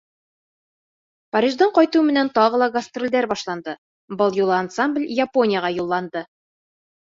Париждан 1.37 1.73
ҡайтыу 1.75 2.05
менән 2.07 2.33
тағы 2.39 2.63
ла 2.63 2.69
гастролдәр 2.77 3.29
башланды— 3.35 3.77
был 4.25 4.37
юлы 4.43 4.59
ансамбль 4.63 5.09
Японияға 5.23 5.75
юлланды. 5.81 6.29